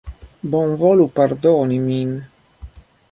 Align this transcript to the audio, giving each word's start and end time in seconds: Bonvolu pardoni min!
Bonvolu 0.53 1.05
pardoni 1.19 1.79
min! 1.85 2.17